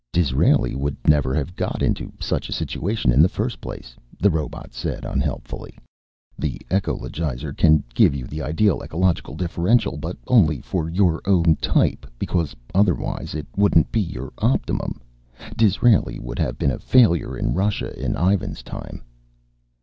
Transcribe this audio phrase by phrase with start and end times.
[0.11, 4.73] "Disraeli would never have got into such a situation in the first place," the robot
[4.73, 5.77] said unhelpfully.
[6.39, 12.07] "The ecologizer can give you the ideal ecological differential, but only for your own type,
[12.17, 14.99] because otherwise it wouldn't be your optimum.
[15.55, 19.03] Disraeli would have been a failure in Russia in Ivan's time."